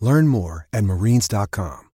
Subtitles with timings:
[0.00, 1.86] Learn more at marines.com.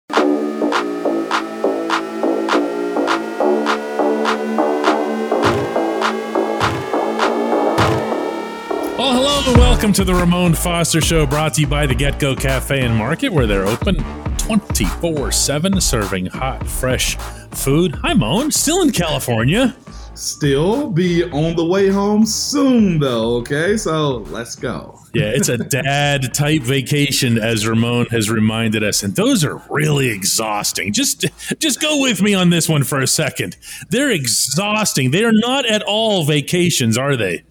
[8.96, 12.20] Well, hello and welcome to the Ramon Foster Show, brought to you by the Get
[12.20, 13.96] Go Cafe and Market, where they're open
[14.38, 17.16] 24 7, serving hot, fresh
[17.52, 17.96] food.
[18.04, 18.52] Hi, Moan.
[18.52, 19.76] Still in California.
[20.16, 23.38] Still be on the way home soon, though.
[23.38, 25.00] Okay, so let's go.
[25.16, 30.10] Yeah, it's a dad type vacation, as Ramon has reminded us, and those are really
[30.10, 30.94] exhausting.
[30.94, 31.26] Just,
[31.58, 33.58] just go with me on this one for a second.
[33.90, 35.12] They're exhausting.
[35.12, 37.44] They are not at all vacations, are they?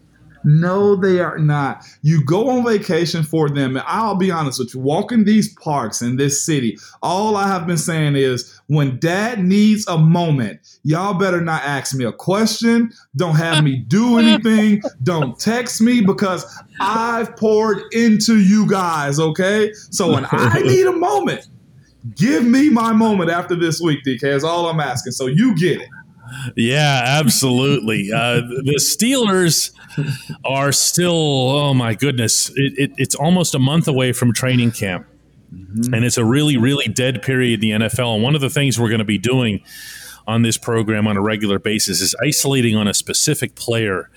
[0.45, 1.85] No, they are not.
[2.03, 3.77] You go on vacation for them.
[3.77, 7.67] And I'll be honest with you, walking these parks in this city, all I have
[7.67, 12.91] been saying is when dad needs a moment, y'all better not ask me a question.
[13.15, 14.81] Don't have me do anything.
[15.03, 16.47] Don't text me because
[16.81, 19.73] I've poured into you guys, okay?
[19.75, 21.48] So when I need a moment,
[22.17, 25.12] give me my moment after this week, DK, is all I'm asking.
[25.12, 25.89] So you get it.
[26.56, 28.11] Yeah, absolutely.
[28.11, 29.73] Uh, the Steelers
[30.47, 35.06] are still, oh my goodness, it, it, it's almost a month away from training camp.
[35.53, 35.95] Mm-hmm.
[35.95, 38.15] And it's a really, really dead period in the NFL.
[38.15, 39.63] And one of the things we're going to be doing
[40.27, 44.11] on this program on a regular basis is isolating on a specific player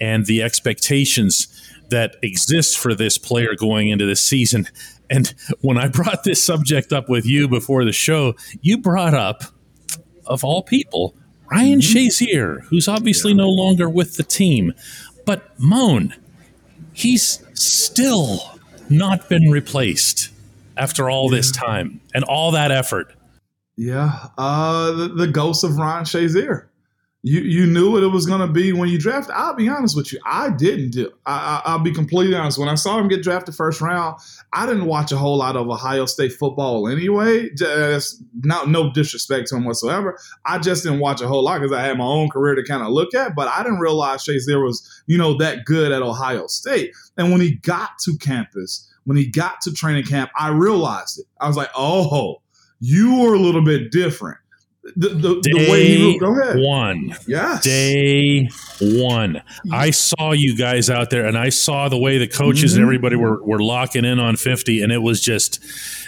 [0.00, 1.48] and the expectations
[1.90, 4.68] that exist for this player going into this season.
[5.10, 9.44] And when I brought this subject up with you before the show, you brought up,
[10.26, 11.14] of all people,
[11.50, 11.96] Ryan mm-hmm.
[11.96, 14.74] Shazier, who's obviously no longer with the team.
[15.24, 16.14] But Moan,
[16.92, 18.58] he's still
[18.90, 20.28] not been replaced
[20.78, 21.38] after all yeah.
[21.38, 23.12] this time and all that effort.
[23.76, 26.67] Yeah, uh, the, the ghost of Ryan Shazier
[27.22, 29.34] you you knew what it was going to be when you drafted.
[29.34, 31.10] I'll be honest with you, I didn't do.
[31.26, 32.58] I, I, will be completely honest.
[32.58, 34.18] When I saw him get drafted first round,
[34.52, 37.50] I didn't watch a whole lot of Ohio State football anyway.
[37.56, 40.16] Just uh, not no disrespect to him whatsoever.
[40.46, 42.82] I just didn't watch a whole lot because I had my own career to kind
[42.82, 43.34] of look at.
[43.34, 46.92] But I didn't realize Shazier was you know that good at Ohio State.
[47.16, 51.26] And when he got to campus, when he got to training camp, I realized it.
[51.40, 52.42] I was like, oh,
[52.78, 54.38] you were a little bit different
[54.96, 56.20] the, the, the way he moved.
[56.20, 56.56] Go ahead.
[56.58, 57.14] One.
[57.26, 57.62] Yes.
[57.62, 58.48] Day
[58.80, 59.42] one.
[59.72, 62.82] I saw you guys out there and I saw the way the coaches mm-hmm.
[62.82, 64.82] and everybody were, were locking in on 50.
[64.82, 65.62] And it was just,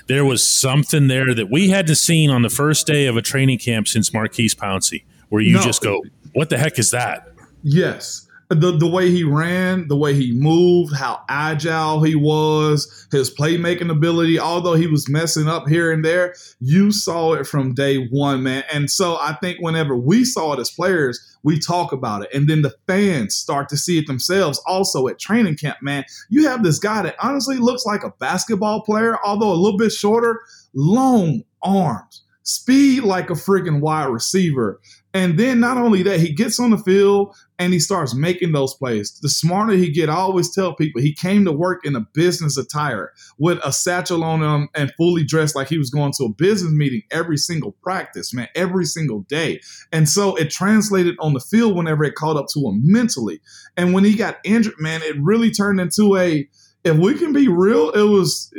[0.06, 3.58] there was something there that we hadn't seen on the first day of a training
[3.58, 5.62] camp since Maurkice Pouncey, where you no.
[5.62, 6.02] just go,
[6.32, 7.28] what the heck is that?
[7.62, 13.32] Yes the the way he ran, the way he moved, how agile he was, his
[13.32, 18.08] playmaking ability, although he was messing up here and there, you saw it from day
[18.08, 18.64] one, man.
[18.72, 22.30] And so I think whenever we saw it as players, we talk about it.
[22.34, 26.04] And then the fans start to see it themselves also at training camp, man.
[26.28, 29.92] You have this guy that honestly looks like a basketball player, although a little bit
[29.92, 30.40] shorter,
[30.74, 34.80] long arms, speed like a freaking wide receiver.
[35.12, 38.74] And then not only that, he gets on the field and he starts making those
[38.74, 39.18] plays.
[39.20, 42.56] The smarter he get, I always tell people he came to work in a business
[42.56, 46.32] attire with a satchel on him and fully dressed like he was going to a
[46.32, 49.60] business meeting every single practice, man, every single day.
[49.92, 53.40] And so it translated on the field whenever it caught up to him mentally.
[53.76, 56.48] And when he got injured, man, it really turned into a
[56.82, 58.52] if we can be real, it was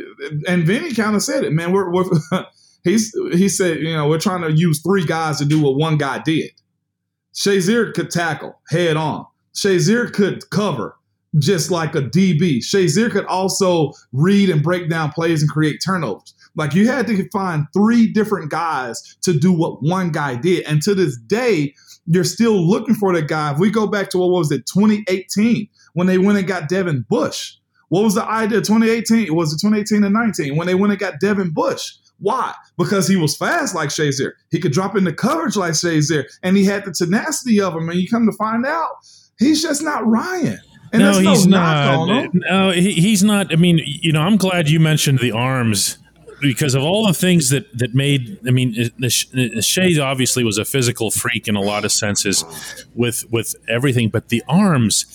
[0.47, 2.03] and Vinny kind of said it, man, we're, we're
[2.83, 5.97] he's he said, you know, we're trying to use three guys to do what one
[5.97, 6.51] guy did.
[7.33, 9.25] Shazier could tackle head on.
[9.55, 10.95] Shazier could cover
[11.39, 12.57] just like a DB.
[12.57, 16.33] Shazier could also read and break down plays and create turnovers.
[16.55, 20.65] Like you had to find three different guys to do what one guy did.
[20.65, 21.73] And to this day,
[22.05, 23.53] you're still looking for that guy.
[23.53, 27.05] If we go back to what was it, 2018, when they went and got Devin
[27.09, 27.55] Bush.
[27.89, 28.61] What was the idea?
[28.61, 29.33] 2018?
[29.35, 31.93] Was it 2018 and 19 when they went and got Devin Bush?
[32.21, 32.53] Why?
[32.77, 34.33] Because he was fast like Shazier.
[34.51, 37.89] He could drop into coverage like Shazier, and he had the tenacity of him.
[37.89, 38.89] And you come to find out,
[39.39, 40.59] he's just not Ryan.
[40.93, 42.29] And no, he's no not.
[42.33, 43.51] No, he, he's not.
[43.51, 45.97] I mean, you know, I'm glad you mentioned the arms
[46.41, 48.39] because of all the things that that made.
[48.45, 48.73] I mean,
[49.09, 52.43] Shea obviously was a physical freak in a lot of senses,
[52.93, 55.05] with with everything, but the arms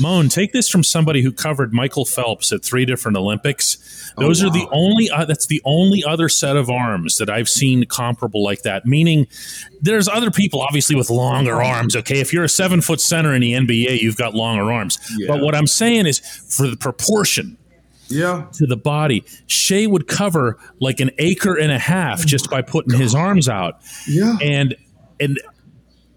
[0.00, 4.12] Moan, take this from somebody who covered Michael Phelps at three different Olympics.
[4.16, 4.50] Oh, Those oh, wow.
[4.50, 8.42] are the only uh, that's the only other set of arms that I've seen comparable
[8.42, 8.86] like that.
[8.86, 9.26] Meaning,
[9.80, 11.96] there's other people obviously with longer arms.
[11.96, 14.98] Okay, if you're a seven foot center in the NBA, you've got longer arms.
[15.18, 15.28] Yeah.
[15.28, 17.56] But what I'm saying is for the proportion
[18.12, 18.46] yeah.
[18.52, 19.24] to the body.
[19.46, 23.80] Shea would cover like an acre and a half just by putting his arms out.
[24.06, 24.36] Yeah.
[24.40, 24.76] And
[25.20, 25.40] and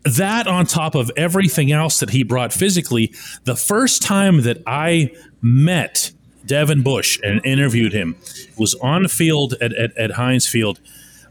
[0.05, 3.13] that on top of everything else that he brought physically,
[3.43, 5.11] the first time that I
[5.41, 6.11] met
[6.45, 8.15] Devin Bush and interviewed him
[8.57, 10.79] was on the field at, at, at Heinz Field.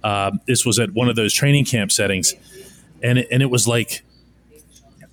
[0.02, 2.34] Uh, this was at one of those training camp settings.
[3.02, 4.02] And it, and it was like,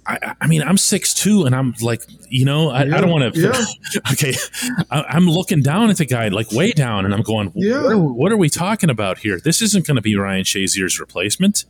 [0.06, 3.12] I, I, mean, I'm six two, and I'm like, you know, I, yeah, I don't
[3.12, 3.40] want to.
[3.40, 4.02] Yeah.
[4.12, 4.34] okay,
[4.90, 7.84] I, am looking down at the guy, like way down, and I'm going, yeah.
[7.84, 9.40] what, are, what are we talking about here?
[9.40, 11.66] This isn't going to be Ryan Shazier's replacement.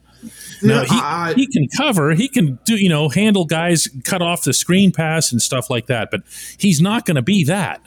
[0.62, 4.44] Now he, I, he can cover, he can do, you know, handle guys, cut off
[4.44, 6.22] the screen pass and stuff like that, but
[6.58, 7.82] he's not going to be that.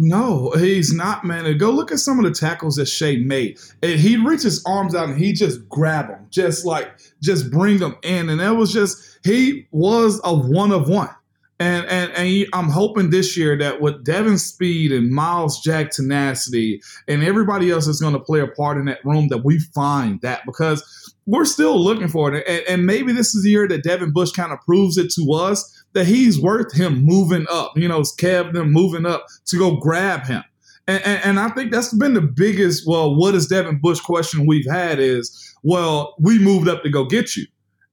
[0.00, 1.58] No, he's not, man.
[1.58, 3.58] go look at some of the tackles that Shea made.
[3.82, 6.88] And he reached his arms out and he just grab them, just like
[7.20, 8.28] just bring them in.
[8.28, 11.10] And that was just he was a one of one.
[11.58, 15.90] And and and he, I'm hoping this year that with Devin Speed and Myles Jack
[15.90, 19.58] tenacity and everybody else that's going to play a part in that room that we
[19.74, 20.84] find that because
[21.28, 22.44] we're still looking for it.
[22.48, 25.32] And, and, maybe this is the year that Devin Bush kind of proves it to
[25.34, 27.76] us that he's worth him moving up.
[27.76, 30.42] You know, Kev them moving up to go grab him.
[30.86, 34.46] And, and, and, I think that's been the biggest, well, what is Devin Bush question
[34.46, 37.44] we've had is, well, we moved up to go get you.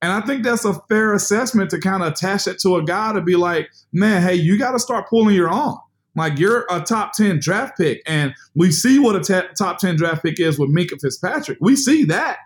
[0.01, 3.11] And I think that's a fair assessment to kind of attach it to a guy
[3.11, 5.75] to be like, man, hey, you got to start pulling your own.
[6.15, 8.01] Like you're a top 10 draft pick.
[8.05, 11.57] And we see what a t- top 10 draft pick is with Minkah Fitzpatrick.
[11.59, 12.37] We see that.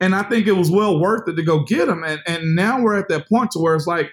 [0.00, 2.04] And I think it was well worth it to go get him.
[2.04, 4.10] And and now we're at that point to where it's like,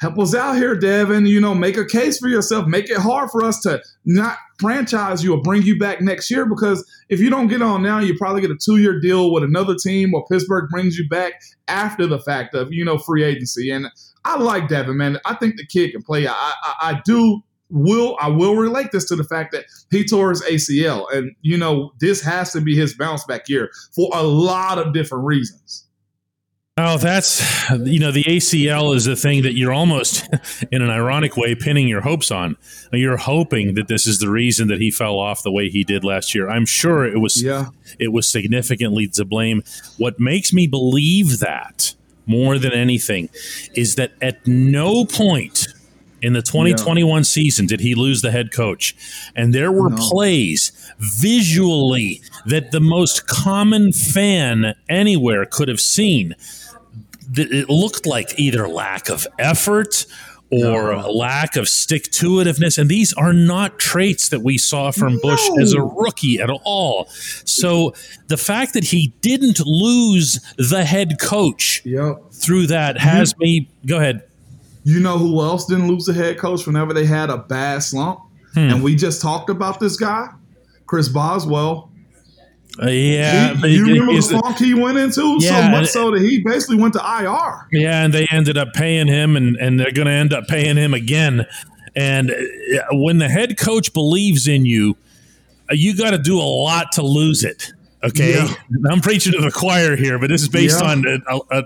[0.00, 1.26] help us out here, Devin.
[1.26, 2.66] You know, make a case for yourself.
[2.66, 6.46] Make it hard for us to not franchise you or bring you back next year.
[6.46, 9.44] Because if you don't get on now, you probably get a two year deal with
[9.44, 11.34] another team, or Pittsburgh brings you back
[11.68, 13.70] after the fact of you know free agency.
[13.70, 13.86] And
[14.24, 15.18] I like Devin, man.
[15.24, 16.26] I think the kid can play.
[16.26, 17.42] I, I, I do
[17.74, 21.58] will I will relate this to the fact that he tore his ACL, and you
[21.58, 25.84] know this has to be his bounce back year for a lot of different reasons.
[26.76, 30.28] Oh, that's you know the ACL is the thing that you're almost
[30.72, 32.56] in an ironic way pinning your hopes on.
[32.92, 36.02] You're hoping that this is the reason that he fell off the way he did
[36.04, 36.48] last year.
[36.48, 37.66] I'm sure it was yeah.
[37.98, 39.62] it was significantly to blame.
[39.98, 41.94] What makes me believe that
[42.26, 43.28] more than anything
[43.74, 45.68] is that at no point
[46.24, 47.22] in the 2021 yeah.
[47.22, 48.96] season did he lose the head coach.
[49.36, 49.96] And there were no.
[49.96, 56.34] plays visually that the most common fan anywhere could have seen.
[57.36, 60.06] It looked like either lack of effort
[60.50, 61.10] or no.
[61.10, 62.78] lack of stick to itiveness.
[62.78, 65.62] And these are not traits that we saw from Bush no.
[65.62, 67.06] as a rookie at all.
[67.44, 67.92] So
[68.28, 72.32] the fact that he didn't lose the head coach yep.
[72.32, 73.68] through that has me.
[73.84, 74.22] Go ahead.
[74.84, 78.20] You know who else didn't lose a head coach whenever they had a bad slump?
[78.52, 78.60] Hmm.
[78.60, 80.28] And we just talked about this guy,
[80.86, 81.90] Chris Boswell.
[82.82, 86.20] Uh, yeah, he, you remember the funk he went into yeah, so much so that
[86.20, 87.68] he basically went to IR.
[87.70, 90.76] Yeah, and they ended up paying him, and and they're going to end up paying
[90.76, 91.46] him again.
[91.94, 92.34] And uh,
[92.92, 94.96] when the head coach believes in you,
[95.70, 97.72] uh, you got to do a lot to lose it.
[98.02, 98.52] Okay, yeah.
[98.90, 100.90] I'm preaching to the choir here, but this is based yeah.
[100.90, 101.64] on a, a, a,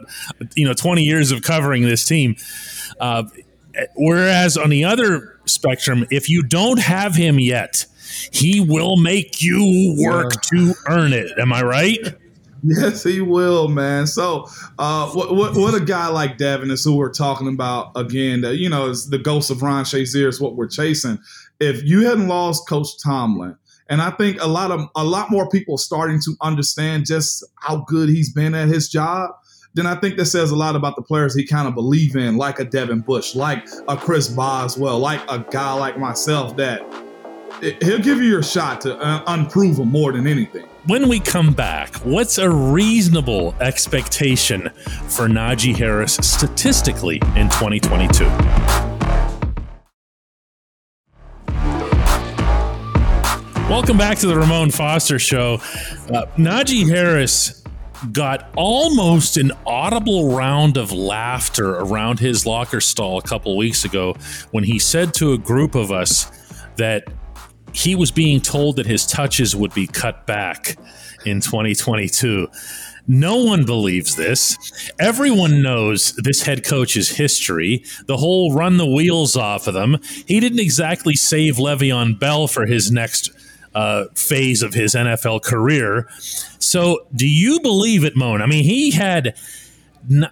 [0.54, 2.36] you know 20 years of covering this team.
[3.00, 3.24] Uh,
[3.96, 7.86] whereas on the other spectrum, if you don't have him yet,
[8.32, 10.40] he will make you work yeah.
[10.50, 11.30] to earn it.
[11.38, 11.98] Am I right?
[12.62, 14.06] Yes, he will, man.
[14.06, 18.40] So, uh, what, what, what a guy like Devin is who we're talking about again.
[18.40, 21.18] That you know is the ghost of Ron Shazier is what we're chasing.
[21.60, 23.56] If you hadn't lost Coach Tomlin,
[23.88, 27.84] and I think a lot of a lot more people starting to understand just how
[27.86, 29.30] good he's been at his job
[29.78, 32.36] then I think that says a lot about the players he kind of believe in,
[32.36, 36.80] like a Devin Bush, like a Chris Boswell, like a guy like myself that
[37.80, 40.66] he'll give you your shot to uh, unprove him more than anything.
[40.86, 44.70] When we come back, what's a reasonable expectation
[45.06, 48.24] for Najee Harris statistically in 2022?
[53.68, 55.54] Welcome back to the Ramon Foster Show.
[56.10, 57.62] Uh, Najee Harris
[58.12, 64.14] got almost an audible round of laughter around his locker stall a couple weeks ago
[64.50, 66.30] when he said to a group of us
[66.76, 67.04] that
[67.72, 70.76] he was being told that his touches would be cut back
[71.24, 72.48] in 2022.
[73.10, 74.90] No one believes this.
[74.98, 79.96] Everyone knows this head coach's history, the whole run the wheels off of them.
[80.26, 83.30] He didn't exactly save Le'Veon Bell for his next
[83.74, 86.08] uh, phase of his NFL career.
[86.58, 88.42] So, do you believe it, Moan?
[88.42, 89.36] I mean, he had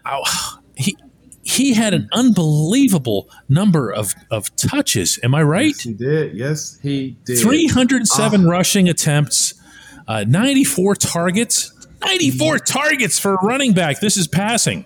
[0.04, 0.96] oh, he
[1.42, 5.18] he had an unbelievable number of of touches.
[5.22, 5.66] Am I right?
[5.66, 6.36] Yes, he did.
[6.36, 7.38] Yes, he did.
[7.38, 8.50] Three hundred seven oh.
[8.50, 9.54] rushing attempts,
[10.08, 11.72] uh, ninety four targets.
[12.04, 14.00] 94 targets for a running back.
[14.00, 14.84] This is passing.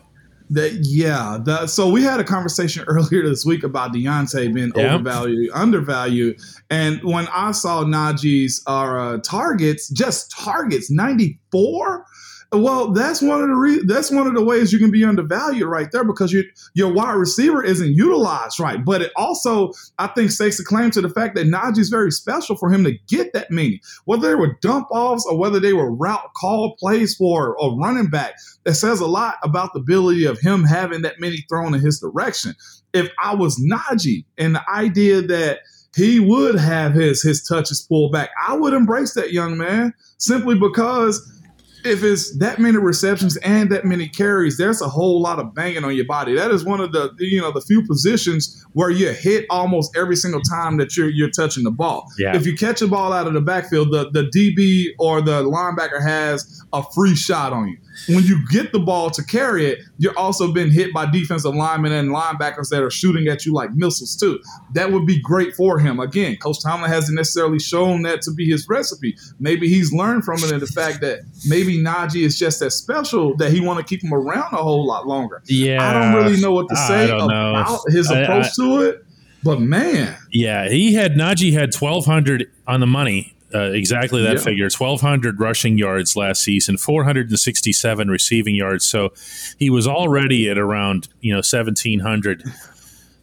[0.50, 1.38] That yeah.
[1.42, 4.95] The, so we had a conversation earlier this week about Diontae being yeah.
[4.95, 6.40] overvalued, undervalued,
[6.71, 12.04] and when I saw Najee's uh, targets, just targets, ninety four.
[12.52, 15.69] Well, that's one of the re- that's one of the ways you can be undervalued
[15.69, 16.42] right there because your
[16.75, 18.85] your wide receiver isn't utilized right.
[18.85, 22.57] But it also, I think, stakes a claim to the fact that Najee's very special
[22.57, 25.95] for him to get that many, whether they were dump offs or whether they were
[25.95, 28.35] route call plays for a running back.
[28.64, 32.00] That says a lot about the ability of him having that many thrown in his
[32.00, 32.54] direction.
[32.92, 35.61] If I was Najee and the idea that
[35.95, 40.59] he would have his his touches pulled back, I would embrace that young man simply
[40.59, 41.39] because
[41.84, 45.84] if it's that many receptions and that many carries, there's a whole lot of banging
[45.84, 46.34] on your body.
[46.34, 50.16] That is one of the you know the few positions where you hit almost every
[50.16, 52.06] single time that you're you're touching the ball.
[52.18, 52.37] Yeah.
[52.37, 56.02] If you catch a ball out of the backfield, the the DB or the linebacker
[56.02, 57.76] has a free shot on you
[58.09, 61.92] when you get the ball to carry it, you're also being hit by defensive linemen
[61.92, 64.40] and linebackers that are shooting at you like missiles too.
[64.75, 66.00] That would be great for him.
[66.00, 69.16] Again, Coach Tomlin hasn't necessarily shown that to be his recipe.
[69.38, 73.37] Maybe he's learned from it in the fact that maybe Najee is just that special
[73.37, 75.42] that he want to keep him around a whole lot longer.
[75.47, 77.78] Yeah, I don't really know what to say about know.
[77.88, 79.04] his approach I, I, to it.
[79.42, 84.37] But man, yeah, he had Najee had twelve hundred on the money uh, exactly that
[84.37, 84.42] yeah.
[84.42, 84.64] figure.
[84.64, 88.87] 1200 rushing yards last season 467 receiving yards.
[88.87, 89.12] So
[89.59, 92.45] he was already at around you know 1700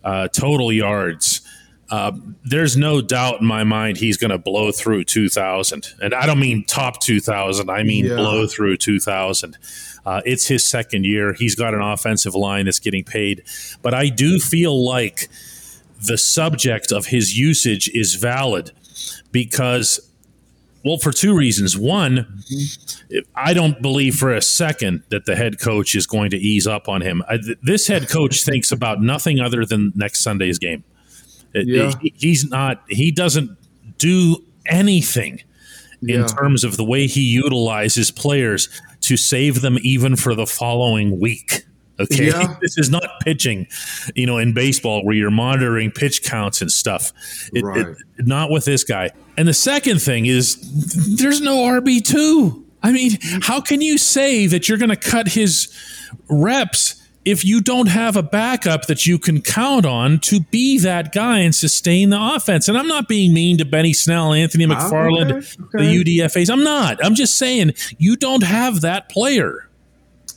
[0.03, 1.41] uh, total yards.
[1.89, 2.11] Uh,
[2.43, 6.37] there's no doubt in my mind he's going to blow through 2000 and i don't
[6.37, 8.15] mean top 2000 i mean yeah.
[8.15, 9.57] blow through 2000
[10.05, 11.33] uh, it's his second year.
[11.33, 13.43] He's got an offensive line that's getting paid.
[13.81, 15.27] But i do feel like
[16.05, 18.71] the subject of his usage is valid
[19.31, 19.99] because
[20.87, 21.77] well, for two reasons.
[21.77, 22.41] One,
[23.35, 26.87] I don't believe for a second that the head coach is going to ease up
[26.87, 27.21] on him.
[27.29, 30.85] I, this head coach thinks about nothing other than next Sunday's game.
[31.53, 31.91] Uh, yeah.
[32.01, 33.57] he's not, he doesn't
[33.97, 35.41] do anything
[36.03, 36.27] in yeah.
[36.27, 38.69] terms of the way he utilizes players
[39.01, 41.65] to save them even for the following week.
[41.99, 42.27] Okay.
[42.27, 42.55] Yeah.
[42.61, 43.67] This is not pitching,
[44.15, 47.11] you know, in baseball where you're monitoring pitch counts and stuff.
[47.53, 47.87] It, right.
[48.17, 49.11] It, not with this guy.
[49.37, 52.63] And the second thing is there's no RB2.
[52.83, 55.67] I mean, how can you say that you're going to cut his
[56.29, 61.11] reps if you don't have a backup that you can count on to be that
[61.11, 62.67] guy and sustain the offense?
[62.67, 66.03] And I'm not being mean to Benny Snell, Anthony ah, McFarland, okay, okay.
[66.03, 66.49] the UDFAs.
[66.49, 67.03] I'm not.
[67.03, 69.66] I'm just saying you don't have that player.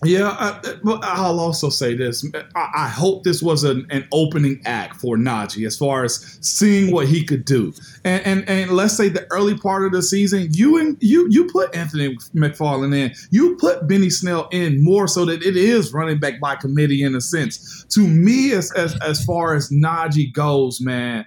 [0.03, 2.25] Yeah, I, I'll also say this.
[2.55, 7.07] I, hope this was an, an opening act for Najee as far as seeing what
[7.07, 7.75] he could do.
[8.03, 11.49] And, and and let's say the early part of the season, you and you you
[11.49, 16.19] put Anthony McFarland in, you put Benny Snell in more so that it is running
[16.19, 17.85] back by committee in a sense.
[17.91, 21.27] To me, as as, as far as Najee goes, man,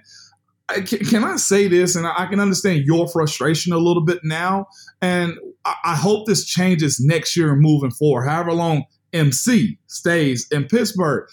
[0.68, 1.94] I, can, can, I say this?
[1.94, 4.66] And I can understand your frustration a little bit now.
[5.00, 10.64] And I, hope this changes next year and moving forward, however long MC stays in
[10.64, 11.28] Pittsburgh.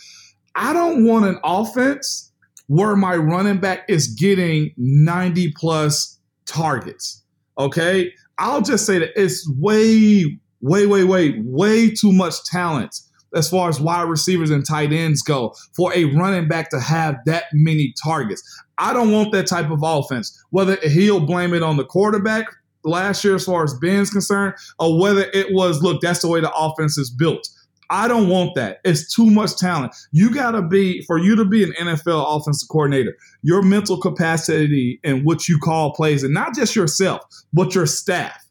[0.56, 2.32] I don't want an offense
[2.68, 7.24] where my running back is getting 90 plus targets.
[7.58, 8.14] Okay.
[8.38, 12.96] I'll just say that it's way, way, way, way, way too much talent
[13.34, 17.18] as far as wide receivers and tight ends go for a running back to have
[17.26, 18.42] that many targets.
[18.78, 20.38] I don't want that type of offense.
[20.50, 22.46] Whether he'll blame it on the quarterback
[22.84, 26.42] last year as far as Ben's concerned, or whether it was, look, that's the way
[26.42, 27.48] the offense is built.
[27.90, 28.80] I don't want that.
[28.86, 29.94] It's too much talent.
[30.14, 35.00] You got to be, for you to be an NFL offensive coordinator, your mental capacity
[35.04, 37.22] and what you call plays, and not just yourself,
[37.52, 38.42] but your staff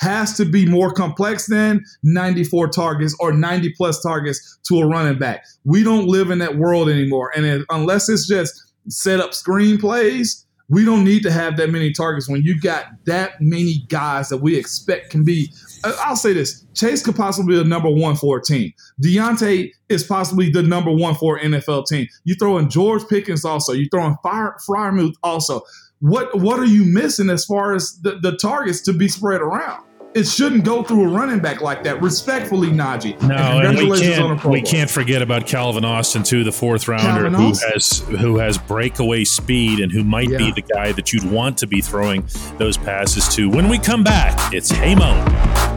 [0.00, 5.18] has to be more complex than 94 targets or 90 plus targets to a running
[5.18, 5.44] back.
[5.64, 7.30] We don't live in that world anymore.
[7.36, 11.92] And it, unless it's just set up screenplays, we don't need to have that many
[11.92, 15.52] targets when you got that many guys that we expect can be.
[15.82, 18.72] Uh, I'll say this: Chase could possibly be the number one for a team.
[19.02, 22.06] Diontae is possibly the number one for an NFL team.
[22.24, 23.72] You throw in George Pickens also.
[23.72, 25.62] You throw in Fire Freiermuth also.
[25.98, 29.84] What what are you missing as far as the, the targets to be spread around?
[30.14, 32.02] It shouldn't go through a running back like that.
[32.02, 33.20] Respectfully, Najee.
[33.22, 37.22] No, and, and we can't we can't forget about Calvin Austin too, the fourth rounder
[37.22, 37.70] Calvin who Austin.
[37.72, 40.38] has who has breakaway speed and who might yeah.
[40.38, 42.26] be the guy that you'd want to be throwing
[42.58, 43.48] those passes to.
[43.48, 45.69] When we come back, it's Hey Mo.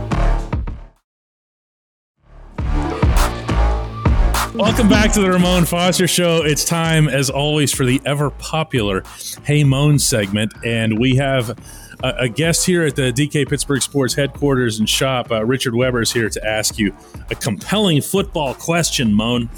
[4.56, 6.44] Welcome back to the Ramon Foster Show.
[6.44, 9.04] It's time, as always, for the ever popular
[9.44, 11.58] Hey Moan segment, and we have
[12.04, 15.32] a, guest here at the DK Pittsburgh Sports headquarters and shop.
[15.32, 16.96] Uh, Richard Weber is here to ask you
[17.32, 19.50] a compelling football question, Moan.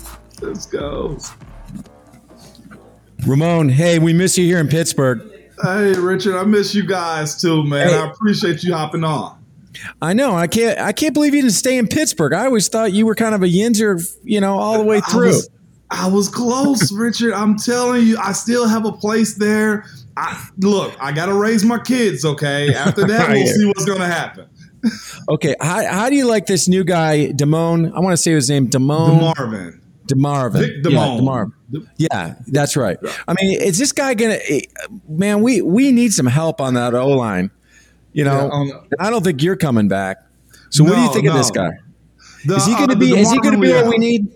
[0.42, 1.18] Let's go.
[3.28, 5.30] Ramon, hey, we miss you here in Pittsburgh.
[5.62, 7.90] Hey, Richard, I miss you guys too, man.
[7.90, 7.96] Hey.
[7.96, 9.45] I appreciate you hopping on.
[10.02, 10.36] I know.
[10.36, 10.80] I can't.
[10.80, 12.34] I can't believe you didn't stay in Pittsburgh.
[12.34, 15.28] I always thought you were kind of a Yinzer, you know, all the way through.
[15.28, 15.50] I was,
[15.92, 17.34] I was close, Richard.
[17.34, 19.86] I'm telling you, I still have a place there.
[20.18, 22.24] I, look, I got to raise my kids.
[22.26, 22.74] Okay.
[22.74, 24.48] After that, we'll see what's going to happen.
[25.30, 25.56] okay.
[25.60, 27.92] How, how do you like this new guy, Damone?
[27.94, 29.34] I want to say his name, Damone.
[29.34, 29.82] DeMarvin.
[30.08, 30.60] DeMarvin.
[30.60, 30.72] Vic.
[30.84, 31.52] Yeah, DeMarvin.
[31.98, 32.98] Yeah, that's right.
[33.28, 34.38] I mean, is this guy gonna?
[34.48, 34.62] Eh,
[35.10, 37.50] man, we we need some help on that O line.
[38.16, 40.18] You know, yeah, I don't think you're coming back.
[40.70, 41.32] So, no, what do you think no.
[41.32, 41.70] of this guy?
[42.46, 43.20] The, is he going to uh, be?
[43.20, 44.28] Is he going to be what we need?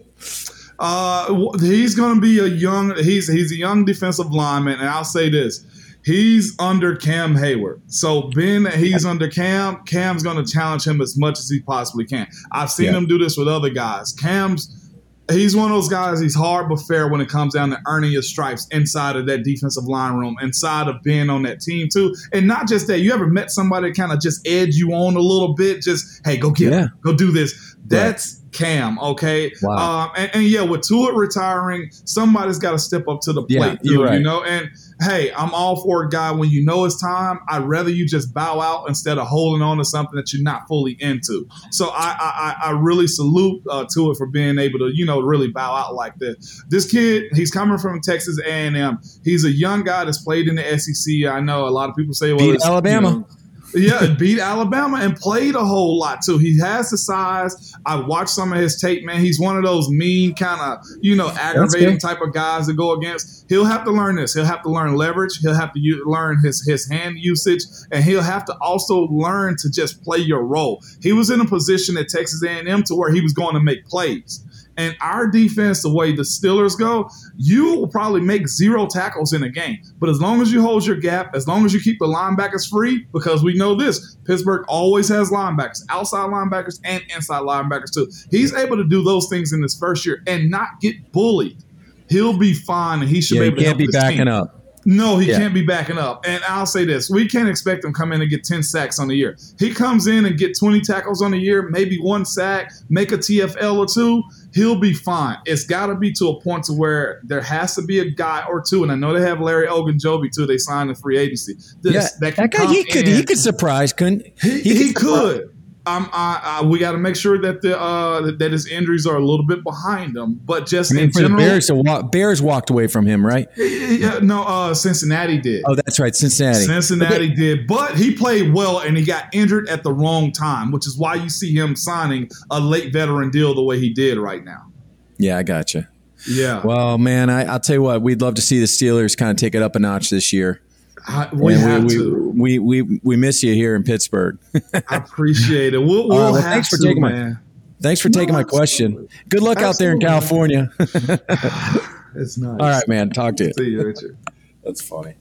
[0.79, 2.93] Uh, he's going to be a young.
[2.97, 5.65] He's he's a young defensive lineman, and I'll say this:
[6.03, 7.81] he's under Cam Hayward.
[7.87, 11.61] So being that he's under Cam, Cam's going to challenge him as much as he
[11.61, 12.27] possibly can.
[12.51, 12.97] I've seen yeah.
[12.97, 14.11] him do this with other guys.
[14.11, 14.88] Cam's
[15.29, 16.19] he's one of those guys.
[16.19, 19.43] He's hard but fair when it comes down to earning your stripes inside of that
[19.43, 22.13] defensive line room, inside of being on that team too.
[22.33, 22.99] And not just that.
[22.99, 25.81] You ever met somebody kind of just edge you on a little bit?
[25.81, 26.85] Just hey, go get yeah.
[26.85, 27.75] it, go do this.
[27.89, 29.51] That's Cam, okay?
[29.61, 30.05] Wow.
[30.05, 33.79] Um, and, and, yeah, with Tuitt retiring, somebody's got to step up to the plate,
[33.81, 34.13] yeah, too, right.
[34.15, 34.43] you know?
[34.43, 34.69] And
[35.01, 37.39] hey, I'm all for a guy when you know it's time.
[37.47, 40.67] I'd rather you just bow out instead of holding on to something that you're not
[40.67, 41.47] fully into.
[41.71, 45.47] So I I, I really salute uh, Tuitt for being able to, you know, really
[45.47, 46.63] bow out like this.
[46.69, 48.99] This kid, he's coming from Texas A&M.
[49.23, 51.31] He's a young guy that's played in the SEC.
[51.31, 53.09] I know a lot of people say, well, Alabama.
[53.09, 53.27] You know,
[53.73, 56.37] yeah, beat Alabama and played a whole lot too.
[56.37, 57.73] He has the size.
[57.85, 59.19] I watched some of his tape, man.
[59.19, 62.93] He's one of those mean kind of, you know, aggravating type of guys to go
[62.93, 63.45] against.
[63.49, 64.33] He'll have to learn this.
[64.33, 65.37] He'll have to learn leverage.
[65.39, 69.55] He'll have to u- learn his his hand usage, and he'll have to also learn
[69.59, 70.83] to just play your role.
[71.01, 73.85] He was in a position at Texas A&M to where he was going to make
[73.85, 74.43] plays.
[74.79, 79.43] And our defense, the way the Steelers go, you will probably make zero tackles in
[79.43, 79.77] a game.
[79.99, 82.69] But as long as you hold your gap, as long as you keep the linebackers
[82.69, 88.09] free, because we know this, Pittsburgh always has linebackers, outside linebackers and inside linebackers too.
[88.31, 91.61] He's able to do those things in his first year and not get bullied.
[92.07, 94.17] He'll be fine, and he should yeah, be able to Yeah he can't be backing
[94.19, 94.27] team.
[94.29, 94.58] up.
[94.89, 95.37] No, he yeah.
[95.37, 96.25] can't be backing up.
[96.25, 99.07] And I'll say this: we can't expect him come in and get ten sacks on
[99.07, 99.37] the year.
[99.59, 103.17] He comes in and get twenty tackles on the year, maybe one sack, make a
[103.19, 104.23] TFL or two.
[104.51, 105.37] He'll be fine.
[105.45, 108.43] It's got to be to a point to where there has to be a guy
[108.49, 110.47] or two, and I know they have Larry Ogunjobi too.
[110.47, 111.53] They signed in free agency.
[111.81, 114.61] This, yeah, that, that guy he could he could surprise, couldn't he?
[114.61, 115.43] He, he could.
[115.43, 119.15] Um, I, I, we got to make sure that the uh, that his injuries are
[119.15, 120.39] a little bit behind him.
[120.45, 123.47] But just I mean, for general, the Bears, walk, Bears walked away from him, right?
[123.55, 125.63] Yeah, no, uh, Cincinnati did.
[125.65, 126.65] Oh, that's right, Cincinnati.
[126.65, 130.85] Cincinnati did, but he played well and he got injured at the wrong time, which
[130.85, 134.43] is why you see him signing a late veteran deal the way he did right
[134.43, 134.71] now.
[135.17, 135.85] Yeah, I got you.
[136.27, 136.61] Yeah.
[136.63, 139.37] Well, man, I, will tell you what, we'd love to see the Steelers kind of
[139.37, 140.61] take it up a notch this year.
[141.07, 142.29] I, we have we, to.
[142.35, 144.37] We, we, we, we miss you here in Pittsburgh.
[144.89, 145.79] I appreciate it.
[145.79, 147.33] We'll, we'll uh, well, thanks for to, taking man.
[147.33, 147.39] my
[147.81, 149.07] Thanks for no, taking my question.
[149.29, 150.69] Good luck out there in California.
[150.79, 152.59] it's nice.
[152.59, 153.09] All right, man.
[153.09, 153.53] Talk to you.
[153.53, 154.17] See you, Richard.
[154.63, 155.15] That's funny.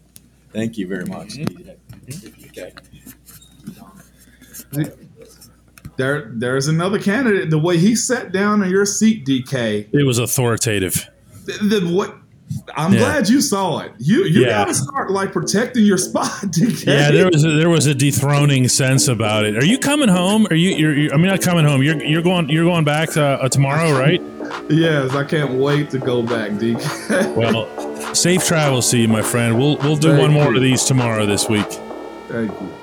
[0.53, 1.35] Thank you very much.
[1.35, 2.49] Mm-hmm.
[2.49, 2.73] Okay.
[5.97, 7.51] There, there's another candidate.
[7.51, 11.09] The way he sat down in your seat, DK, it was authoritative.
[11.63, 12.15] Then what?
[12.75, 12.99] I'm yeah.
[13.01, 13.93] glad you saw it.
[13.99, 14.65] You you yeah.
[14.65, 16.31] gotta start like protecting your spot.
[16.43, 16.87] DK.
[16.87, 19.57] Yeah, there was a, there was a dethroning sense about it.
[19.57, 20.47] Are you coming home?
[20.51, 20.71] Are you?
[20.71, 21.83] You're, you're I mean, not coming home.
[21.83, 24.23] You're you're going you're going back to, uh, tomorrow, right?
[24.71, 27.35] yes, I can't wait to go back, DK.
[27.35, 29.59] well, safe travels to you, my friend.
[29.59, 30.57] We'll we'll do Thank one more you.
[30.57, 31.71] of these tomorrow this week.
[32.29, 32.78] Thank you.